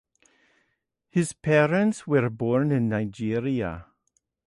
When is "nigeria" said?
2.89-3.85